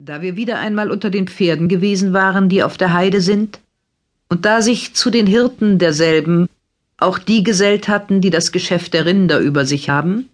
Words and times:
Da 0.00 0.22
wir 0.22 0.36
wieder 0.36 0.60
einmal 0.60 0.92
unter 0.92 1.10
den 1.10 1.26
Pferden 1.26 1.66
gewesen 1.66 2.12
waren, 2.12 2.48
die 2.48 2.62
auf 2.62 2.76
der 2.76 2.92
Heide 2.92 3.20
sind, 3.20 3.58
und 4.28 4.44
da 4.44 4.62
sich 4.62 4.94
zu 4.94 5.10
den 5.10 5.26
Hirten 5.26 5.80
derselben 5.80 6.48
auch 6.98 7.18
die 7.18 7.42
gesellt 7.42 7.88
hatten, 7.88 8.20
die 8.20 8.30
das 8.30 8.52
Geschäft 8.52 8.94
der 8.94 9.06
Rinder 9.06 9.40
über 9.40 9.64
sich 9.64 9.90
haben, 9.90 10.28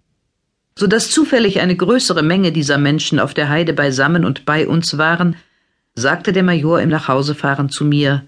so 0.78 0.86
dass 0.86 1.10
zufällig 1.10 1.60
eine 1.60 1.76
größere 1.76 2.22
Menge 2.22 2.52
dieser 2.52 2.76
Menschen 2.76 3.18
auf 3.18 3.32
der 3.32 3.48
Heide 3.48 3.72
beisammen 3.72 4.26
und 4.26 4.44
bei 4.44 4.68
uns 4.68 4.98
waren, 4.98 5.36
sagte 5.94 6.34
der 6.34 6.42
Major 6.42 6.78
im 6.82 6.90
Nachhausefahren 6.90 7.70
zu 7.70 7.86
mir, 7.86 8.26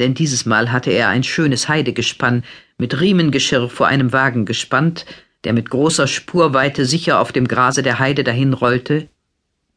denn 0.00 0.14
dieses 0.14 0.46
Mal 0.46 0.72
hatte 0.72 0.90
er 0.90 1.10
ein 1.10 1.22
schönes 1.22 1.68
Heidegespann 1.68 2.42
mit 2.76 3.00
Riemengeschirr 3.00 3.68
vor 3.68 3.86
einem 3.86 4.12
Wagen 4.12 4.46
gespannt, 4.46 5.06
der 5.44 5.52
mit 5.52 5.70
großer 5.70 6.08
Spurweite 6.08 6.86
sicher 6.86 7.20
auf 7.20 7.30
dem 7.30 7.46
Grase 7.46 7.84
der 7.84 8.00
Heide 8.00 8.24
dahinrollte, 8.24 9.08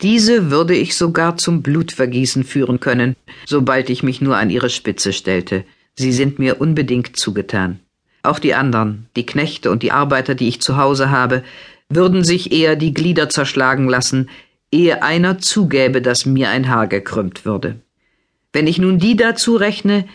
diese 0.02 0.50
würde 0.50 0.76
ich 0.76 0.96
sogar 0.96 1.38
zum 1.38 1.62
Blutvergießen 1.62 2.44
führen 2.44 2.80
können, 2.80 3.16
sobald 3.46 3.90
ich 3.90 4.04
mich 4.04 4.22
nur 4.22 4.38
an 4.38 4.50
ihre 4.50 4.70
Spitze 4.70 5.14
stellte. 5.14 5.66
Sie 5.96 6.14
sind 6.14 6.40
mir 6.40 6.62
unbedingt 6.62 7.18
zugetan. 7.18 7.80
Auch 8.24 8.40
die 8.40 8.54
anderen, 8.54 9.08
die 9.16 9.26
Knechte 9.26 9.72
und 9.72 9.84
die 9.84 9.92
Arbeiter, 9.92 10.36
die 10.36 10.48
ich 10.48 10.62
zu 10.62 10.78
Hause 10.78 11.10
habe, 11.10 11.44
würden 11.90 12.24
sich 12.24 12.52
eher 12.52 12.76
die 12.76 12.94
Glieder 12.94 13.30
zerschlagen 13.30 13.90
lassen, 13.90 14.30
ehe 14.72 15.04
einer 15.04 15.40
zugäbe, 15.40 16.02
dass 16.02 16.26
mir 16.26 16.50
ein 16.50 16.70
Haar 16.70 16.88
gekrümmt 16.88 17.46
würde. 17.46 17.76
Wenn 18.54 18.68
ich 18.68 18.78
nun 18.78 19.00
die 19.00 19.16
dazu 19.16 19.56
rechne, 19.56 20.06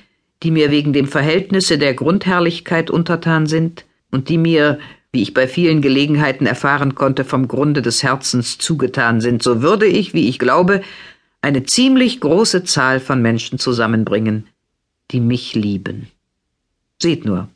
die 0.42 0.50
mir 0.50 0.70
wegen 0.70 0.92
dem 0.92 1.06
Verhältnisse 1.06 1.78
der 1.78 1.94
Grundherrlichkeit 1.94 2.90
untertan 2.90 3.46
sind 3.46 3.84
und 4.10 4.28
die 4.28 4.38
mir 4.38 4.78
wie 5.14 5.22
ich 5.22 5.32
bei 5.32 5.46
vielen 5.46 5.80
Gelegenheiten 5.80 6.44
erfahren 6.44 6.96
konnte, 6.96 7.24
vom 7.24 7.46
Grunde 7.46 7.82
des 7.82 8.02
Herzens 8.02 8.58
zugetan 8.58 9.20
sind, 9.20 9.44
so 9.44 9.62
würde 9.62 9.86
ich, 9.86 10.12
wie 10.12 10.28
ich 10.28 10.40
glaube, 10.40 10.82
eine 11.40 11.62
ziemlich 11.62 12.20
große 12.20 12.64
Zahl 12.64 12.98
von 12.98 13.22
Menschen 13.22 13.60
zusammenbringen, 13.60 14.48
die 15.12 15.20
mich 15.20 15.54
lieben. 15.54 16.08
Seht 17.00 17.24
nur. 17.24 17.48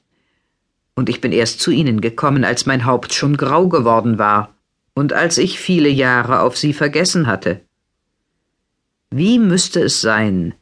Und 0.94 1.08
ich 1.08 1.20
bin 1.20 1.32
erst 1.32 1.60
zu 1.60 1.72
ihnen 1.72 2.00
gekommen, 2.00 2.44
als 2.44 2.64
mein 2.64 2.84
Haupt 2.84 3.12
schon 3.12 3.36
grau 3.36 3.66
geworden 3.66 4.18
war 4.18 4.54
und 4.94 5.12
als 5.12 5.36
ich 5.36 5.58
viele 5.58 5.88
Jahre 5.88 6.42
auf 6.42 6.56
sie 6.56 6.72
vergessen 6.72 7.26
hatte. 7.26 7.60
Wie 9.10 9.40
müsste 9.40 9.80
es 9.80 10.00
sein, 10.00 10.54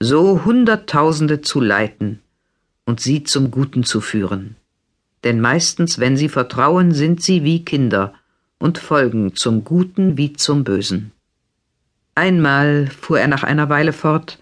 so 0.00 0.44
Hunderttausende 0.44 1.40
zu 1.40 1.60
leiten 1.60 2.20
und 2.84 3.00
sie 3.00 3.22
zum 3.22 3.52
Guten 3.52 3.84
zu 3.84 4.00
führen? 4.00 4.56
Denn 5.24 5.40
meistens, 5.40 5.98
wenn 5.98 6.16
sie 6.16 6.28
vertrauen, 6.28 6.92
sind 6.92 7.22
sie 7.22 7.44
wie 7.44 7.64
Kinder 7.64 8.14
und 8.58 8.78
folgen 8.78 9.34
zum 9.34 9.64
Guten 9.64 10.16
wie 10.16 10.32
zum 10.32 10.64
Bösen. 10.64 11.12
Einmal, 12.14 12.88
fuhr 12.88 13.20
er 13.20 13.28
nach 13.28 13.42
einer 13.42 13.68
Weile 13.68 13.92
fort, 13.92 14.38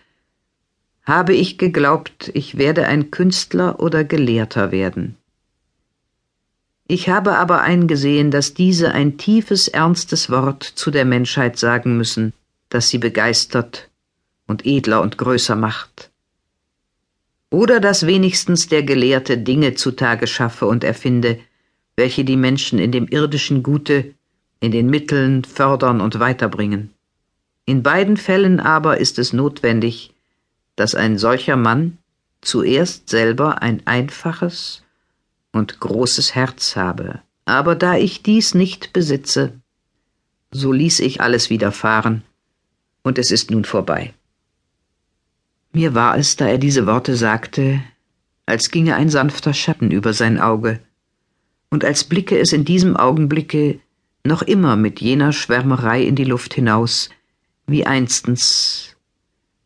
habe 1.05 1.35
ich 1.35 1.59
geglaubt, 1.59 2.31
ich 2.35 2.59
werde 2.59 2.87
ein 2.87 3.11
Künstler 3.11 3.81
oder 3.81 4.05
Gelehrter 4.05 4.73
werden. 4.73 5.17
Ich 6.87 7.09
habe 7.09 7.37
aber 7.37 7.61
eingesehen, 7.61 8.31
dass 8.31 8.55
diese 8.55 8.93
ein 8.93 9.17
tiefes, 9.17 9.69
ernstes 9.69 10.29
Wort 10.31 10.65
zu 10.65 10.91
der 10.91 11.05
Menschheit 11.05 11.59
sagen 11.59 11.97
müssen, 11.97 12.33
das 12.69 12.89
sie 12.89 12.99
begeistert 12.99 13.89
und 14.47 14.67
edler 14.67 15.01
und 15.01 15.17
größer 15.17 15.55
macht 15.55 16.10
oder 17.51 17.81
dass 17.81 18.07
wenigstens 18.07 18.69
der 18.69 18.83
Gelehrte 18.83 19.37
Dinge 19.37 19.75
zutage 19.75 20.27
schaffe 20.27 20.67
und 20.67 20.85
erfinde, 20.85 21.39
welche 21.97 22.25
die 22.25 22.37
Menschen 22.37 22.79
in 22.79 22.93
dem 22.93 23.09
irdischen 23.09 23.63
Gute, 23.63 24.15
in 24.61 24.73
den 24.73 24.89
Mitteln 24.89 25.45
fördern 25.45 26.01
und 26.01 26.21
weiterbringen. 26.21 26.95
In 27.67 27.83
beiden 27.83 28.17
Fällen 28.17 28.61
aber 28.61 28.99
ist 28.99 29.19
es 29.19 29.33
notwendig, 29.33 30.13
dass 30.77 30.95
ein 30.95 31.19
solcher 31.19 31.57
Mann 31.57 31.99
zuerst 32.41 33.09
selber 33.09 33.63
ein 33.63 33.87
einfaches 33.87 34.83
und 35.53 35.81
großes 35.81 36.35
Herz 36.35 36.77
habe. 36.77 37.21
Aber 37.45 37.75
da 37.75 37.97
ich 37.97 38.23
dies 38.23 38.55
nicht 38.55 38.93
besitze, 38.93 39.53
so 40.51 40.73
ließ 40.73 41.01
ich 41.01 41.21
alles 41.21 41.51
widerfahren, 41.51 42.23
und 43.03 43.19
es 43.19 43.31
ist 43.31 43.51
nun 43.51 43.65
vorbei. 43.65 44.15
Mir 45.73 45.95
war 45.95 46.19
es, 46.19 46.37
da 46.37 46.47
er 46.47 46.59
diese 46.59 46.87
Worte 46.87 47.15
sagte, 47.15 47.81
als 48.47 48.71
ginge 48.71 48.97
ein 48.97 49.09
sanfter 49.09 49.55
Schatten 49.55 49.91
über 49.91 50.13
sein 50.13 50.41
Auge, 50.41 50.81
und 51.71 51.85
als 51.85 52.03
blicke 52.03 52.39
es 52.39 52.53
in 52.53 52.65
diesem 52.65 52.97
Augenblicke 52.97 53.79
noch 54.25 54.43
immer 54.43 54.75
mit 54.77 55.01
jener 55.01 55.33
Schwärmerei 55.33 56.03
in 56.03 56.17
die 56.17 56.25
Luft 56.25 56.55
hinaus, 56.55 57.11
wie 57.67 57.87
einstens, 57.87 58.97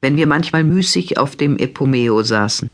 wenn 0.02 0.16
wir 0.16 0.26
manchmal 0.26 0.64
müßig 0.64 1.16
auf 1.16 1.36
dem 1.36 1.56
Epomeo 1.56 2.22
saßen, 2.22 2.70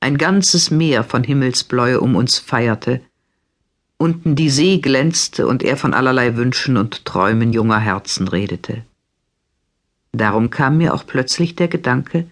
ein 0.00 0.18
ganzes 0.18 0.72
Meer 0.72 1.04
von 1.04 1.22
Himmelsbläue 1.22 2.00
um 2.00 2.16
uns 2.16 2.40
feierte, 2.40 3.00
unten 3.98 4.34
die 4.34 4.50
See 4.50 4.78
glänzte 4.78 5.46
und 5.46 5.62
er 5.62 5.76
von 5.76 5.94
allerlei 5.94 6.36
Wünschen 6.36 6.76
und 6.76 7.04
Träumen 7.04 7.52
junger 7.52 7.78
Herzen 7.78 8.26
redete. 8.26 8.84
Darum 10.10 10.50
kam 10.50 10.78
mir 10.78 10.92
auch 10.92 11.06
plötzlich 11.06 11.54
der 11.54 11.68
Gedanke, 11.68 12.26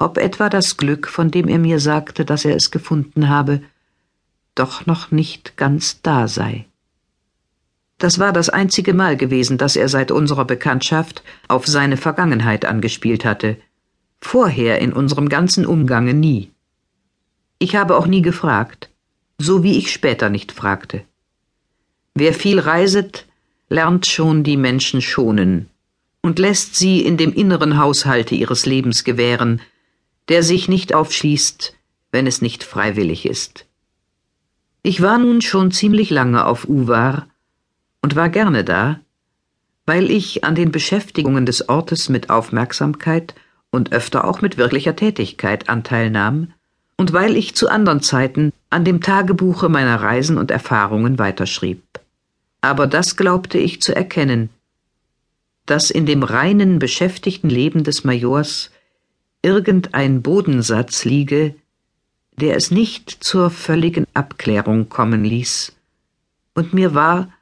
ob 0.00 0.16
etwa 0.16 0.48
das 0.48 0.78
Glück, 0.78 1.06
von 1.06 1.30
dem 1.30 1.46
er 1.46 1.58
mir 1.58 1.78
sagte, 1.78 2.24
dass 2.24 2.44
er 2.44 2.56
es 2.56 2.70
gefunden 2.70 3.28
habe, 3.28 3.60
doch 4.54 4.86
noch 4.86 5.10
nicht 5.10 5.56
ganz 5.58 6.00
da 6.00 6.26
sei. 6.26 6.64
Das 7.98 8.18
war 8.18 8.32
das 8.32 8.48
einzige 8.48 8.94
Mal 8.94 9.18
gewesen, 9.18 9.58
dass 9.58 9.76
er 9.76 9.90
seit 9.90 10.10
unserer 10.10 10.46
Bekanntschaft 10.46 11.22
auf 11.48 11.66
seine 11.66 11.98
Vergangenheit 11.98 12.64
angespielt 12.64 13.26
hatte, 13.26 13.58
vorher 14.22 14.80
in 14.80 14.94
unserem 14.94 15.28
ganzen 15.28 15.66
Umgange 15.66 16.14
nie. 16.14 16.50
Ich 17.58 17.76
habe 17.76 17.94
auch 17.96 18.06
nie 18.06 18.22
gefragt, 18.22 18.88
so 19.36 19.62
wie 19.62 19.76
ich 19.76 19.92
später 19.92 20.30
nicht 20.30 20.50
fragte. 20.50 21.02
Wer 22.14 22.32
viel 22.32 22.58
reiset, 22.58 23.26
lernt 23.68 24.06
schon 24.06 24.44
die 24.44 24.56
Menschen 24.56 25.02
schonen 25.02 25.68
und 26.22 26.38
lässt 26.38 26.74
sie 26.74 27.02
in 27.02 27.18
dem 27.18 27.34
inneren 27.34 27.76
Haushalte 27.76 28.34
ihres 28.34 28.64
Lebens 28.64 29.04
gewähren, 29.04 29.60
der 30.30 30.42
sich 30.42 30.68
nicht 30.68 30.94
aufschließt, 30.94 31.74
wenn 32.12 32.26
es 32.26 32.40
nicht 32.40 32.64
freiwillig 32.64 33.26
ist. 33.26 33.66
Ich 34.82 35.02
war 35.02 35.18
nun 35.18 35.42
schon 35.42 35.72
ziemlich 35.72 36.08
lange 36.08 36.46
auf 36.46 36.66
Uvar 36.68 37.26
und 38.00 38.16
war 38.16 38.30
gerne 38.30 38.64
da, 38.64 39.00
weil 39.86 40.10
ich 40.10 40.44
an 40.44 40.54
den 40.54 40.70
Beschäftigungen 40.70 41.44
des 41.44 41.68
Ortes 41.68 42.08
mit 42.08 42.30
Aufmerksamkeit 42.30 43.34
und 43.70 43.92
öfter 43.92 44.24
auch 44.24 44.40
mit 44.40 44.56
wirklicher 44.56 44.96
Tätigkeit 44.96 45.68
Anteil 45.68 46.10
nahm 46.10 46.52
und 46.96 47.12
weil 47.12 47.36
ich 47.36 47.56
zu 47.56 47.68
anderen 47.68 48.00
Zeiten 48.00 48.52
an 48.70 48.84
dem 48.84 49.00
Tagebuche 49.00 49.68
meiner 49.68 50.00
Reisen 50.00 50.38
und 50.38 50.50
Erfahrungen 50.50 51.18
weiterschrieb. 51.18 51.82
Aber 52.60 52.86
das 52.86 53.16
glaubte 53.16 53.58
ich 53.58 53.82
zu 53.82 53.96
erkennen, 53.96 54.48
dass 55.66 55.90
in 55.90 56.06
dem 56.06 56.22
reinen 56.22 56.78
beschäftigten 56.78 57.50
Leben 57.50 57.84
des 57.84 58.04
Majors 58.04 58.70
irgendein 59.42 60.22
Bodensatz 60.22 61.04
liege, 61.04 61.54
der 62.36 62.56
es 62.56 62.70
nicht 62.70 63.10
zur 63.10 63.50
völligen 63.50 64.06
Abklärung 64.14 64.88
kommen 64.88 65.24
ließ, 65.24 65.72
und 66.54 66.72
mir 66.72 66.94
war, 66.94 67.32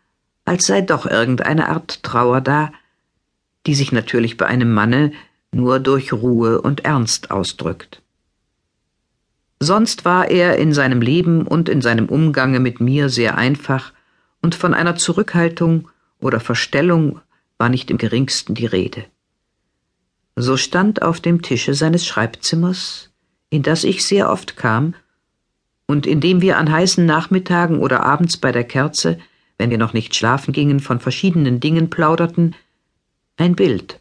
als 0.45 0.67
sei 0.67 0.81
doch 0.81 1.07
irgendeine 1.07 1.69
Art 1.69 2.03
Trauer 2.03 2.41
da, 2.41 2.73
die 3.67 3.75
sich 3.75 3.93
natürlich 3.93 4.37
bei 4.37 4.47
einem 4.47 4.73
Manne 4.73 5.13
nur 5.53 5.81
durch 5.81 6.13
Ruhe 6.13 6.61
und 6.61 6.85
Ernst 6.85 7.31
ausdrückt. 7.31 8.03
Sonst 9.61 10.05
war 10.05 10.31
er 10.31 10.57
in 10.57 10.73
seinem 10.73 11.01
Leben 11.01 11.47
und 11.47 11.69
in 11.69 11.83
seinem 11.83 12.07
Umgange 12.07 12.61
mit 12.61 12.81
mir 12.81 13.09
sehr 13.09 13.37
einfach, 13.37 13.93
und 14.41 14.55
von 14.55 14.73
einer 14.73 14.95
Zurückhaltung 14.95 15.89
oder 16.21 16.39
Verstellung 16.39 17.21
war 17.59 17.69
nicht 17.69 17.91
im 17.91 17.99
geringsten 17.99 18.55
die 18.55 18.67
Rede. 18.67 19.05
So 20.41 20.57
stand 20.57 21.03
auf 21.03 21.19
dem 21.19 21.43
Tische 21.43 21.75
seines 21.75 22.07
Schreibzimmers, 22.07 23.11
in 23.51 23.65
das 23.65 23.83
ich 23.83 24.07
sehr 24.07 24.31
oft 24.31 24.57
kam, 24.57 24.95
und 25.87 26.07
in 26.07 26.21
dem 26.21 26.41
wir 26.41 26.59
an 26.59 26.71
heißen 26.71 27.05
Nachmittagen 27.05 27.81
oder 27.81 28.05
abends 28.05 28.37
bei 28.37 28.53
der 28.53 28.63
Kerze, 28.63 29.19
wenn 29.57 29.71
wir 29.71 29.79
noch 29.79 29.95
nicht 29.95 30.15
schlafen 30.15 30.53
gingen, 30.53 30.79
von 30.79 31.01
verschiedenen 31.01 31.59
Dingen 31.59 31.91
plauderten, 31.91 32.55
ein 33.37 33.57
Bild. 33.57 33.99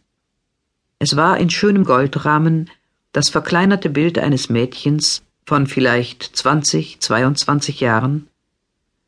Es 0.99 1.15
war 1.15 1.39
in 1.39 1.49
schönem 1.49 1.85
Goldrahmen 1.85 2.69
das 3.13 3.29
verkleinerte 3.29 3.89
Bild 3.89 4.19
eines 4.19 4.47
Mädchens 4.47 5.23
von 5.43 5.65
vielleicht 5.65 6.21
zwanzig, 6.35 6.99
zweiundzwanzig 6.99 7.79
Jahren, 7.79 8.27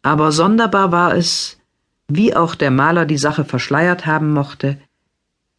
aber 0.02 0.32
sonderbar 0.32 0.92
war 0.92 1.14
es, 1.14 1.60
wie 2.08 2.36
auch 2.36 2.56
der 2.56 2.72
Maler 2.72 3.06
die 3.06 3.20
Sache 3.20 3.46
verschleiert 3.46 4.08
haben 4.08 4.34
mochte, 4.34 4.80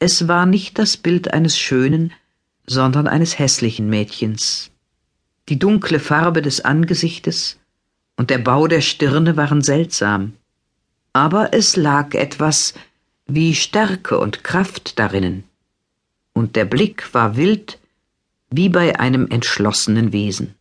es 0.00 0.26
war 0.26 0.46
nicht 0.46 0.78
das 0.78 0.96
Bild 0.96 1.32
eines 1.32 1.58
schönen, 1.58 2.12
sondern 2.66 3.06
eines 3.06 3.38
hässlichen 3.38 3.88
Mädchens. 3.88 4.70
Die 5.48 5.58
dunkle 5.58 6.00
Farbe 6.00 6.42
des 6.42 6.62
Angesichtes 6.64 7.58
und 8.16 8.30
der 8.30 8.38
Bau 8.38 8.66
der 8.66 8.80
Stirne 8.80 9.36
waren 9.36 9.62
seltsam, 9.62 10.32
aber 11.12 11.52
es 11.52 11.76
lag 11.76 12.14
etwas 12.14 12.74
wie 13.26 13.54
Stärke 13.54 14.18
und 14.18 14.42
Kraft 14.42 14.98
darinnen. 14.98 15.44
und 16.32 16.56
der 16.56 16.64
Blick 16.64 17.12
war 17.12 17.36
wild 17.36 17.78
wie 18.50 18.68
bei 18.68 18.98
einem 18.98 19.28
entschlossenen 19.28 20.12
Wesen. 20.12 20.54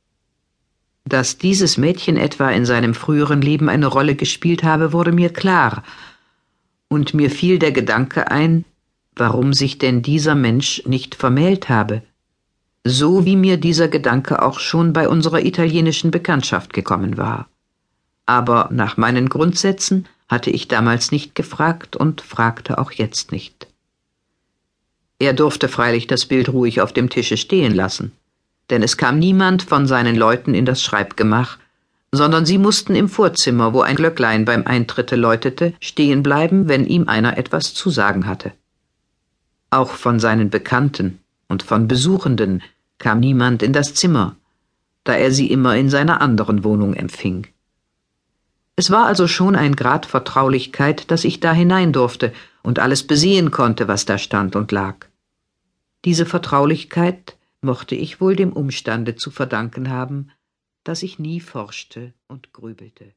Dass 1.05 1.37
dieses 1.37 1.77
Mädchen 1.77 2.17
etwa 2.17 2.49
in 2.49 2.65
seinem 2.65 2.93
früheren 2.93 3.41
Leben 3.41 3.69
eine 3.69 3.87
Rolle 3.87 4.15
gespielt 4.15 4.63
habe, 4.63 4.91
wurde 4.91 5.11
mir 5.11 5.31
klar, 5.31 5.83
und 6.89 7.13
mir 7.13 7.29
fiel 7.31 7.59
der 7.59 7.71
Gedanke 7.71 8.29
ein, 8.29 8.65
warum 9.19 9.53
sich 9.53 9.77
denn 9.77 10.01
dieser 10.01 10.35
Mensch 10.35 10.83
nicht 10.85 11.15
vermählt 11.15 11.69
habe, 11.69 12.01
so 12.83 13.25
wie 13.25 13.35
mir 13.35 13.57
dieser 13.57 13.87
Gedanke 13.87 14.41
auch 14.41 14.59
schon 14.59 14.93
bei 14.93 15.09
unserer 15.09 15.43
italienischen 15.43 16.11
Bekanntschaft 16.11 16.73
gekommen 16.73 17.17
war. 17.17 17.47
Aber 18.25 18.69
nach 18.71 18.97
meinen 18.97 19.29
Grundsätzen 19.29 20.07
hatte 20.27 20.51
ich 20.51 20.67
damals 20.67 21.11
nicht 21.11 21.35
gefragt 21.35 21.95
und 21.95 22.21
fragte 22.21 22.77
auch 22.77 22.91
jetzt 22.91 23.31
nicht. 23.31 23.67
Er 25.17 25.33
durfte 25.33 25.67
freilich 25.67 26.07
das 26.07 26.25
Bild 26.25 26.49
ruhig 26.49 26.79
auf 26.79 26.93
dem 26.93 27.09
Tische 27.09 27.35
stehen 27.35 27.75
lassen, 27.75 28.13
denn 28.69 28.83
es 28.83 28.95
kam 28.95 29.19
niemand 29.19 29.63
von 29.63 29.87
seinen 29.87 30.15
Leuten 30.15 30.53
in 30.53 30.65
das 30.65 30.81
Schreibgemach, 30.81 31.57
sondern 32.11 32.45
sie 32.45 32.57
mussten 32.57 32.95
im 32.95 33.09
Vorzimmer, 33.09 33.73
wo 33.73 33.81
ein 33.81 33.95
Glöcklein 33.95 34.45
beim 34.45 34.65
Eintritte 34.65 35.15
läutete, 35.15 35.73
stehen 35.81 36.23
bleiben, 36.23 36.67
wenn 36.67 36.85
ihm 36.85 37.07
einer 37.07 37.37
etwas 37.37 37.73
zu 37.73 37.89
sagen 37.89 38.25
hatte. 38.25 38.53
Auch 39.71 39.91
von 39.91 40.19
seinen 40.19 40.49
Bekannten 40.49 41.19
und 41.47 41.63
von 41.63 41.87
Besuchenden 41.87 42.63
kam 42.97 43.19
niemand 43.19 43.61
in 43.63 43.73
das 43.73 43.93
Zimmer, 43.93 44.35
da 45.03 45.13
er 45.13 45.31
sie 45.31 45.51
immer 45.51 45.75
in 45.75 45.89
seiner 45.89 46.21
anderen 46.21 46.63
Wohnung 46.63 46.93
empfing. 46.93 47.47
Es 48.75 48.91
war 48.91 49.05
also 49.05 49.27
schon 49.27 49.55
ein 49.55 49.75
Grad 49.75 50.05
Vertraulichkeit, 50.05 51.11
dass 51.11 51.25
ich 51.25 51.39
da 51.39 51.51
hinein 51.51 51.91
durfte 51.91 52.33
und 52.63 52.79
alles 52.79 53.05
besehen 53.05 53.51
konnte, 53.51 53.87
was 53.87 54.05
da 54.05 54.17
stand 54.17 54.55
und 54.55 54.71
lag. 54.71 55.07
Diese 56.05 56.25
Vertraulichkeit 56.25 57.37
mochte 57.61 57.95
ich 57.95 58.21
wohl 58.21 58.35
dem 58.35 58.53
Umstande 58.53 59.15
zu 59.15 59.31
verdanken 59.31 59.89
haben, 59.89 60.31
dass 60.83 61.03
ich 61.03 61.19
nie 61.19 61.41
forschte 61.41 62.13
und 62.27 62.53
grübelte. 62.53 63.13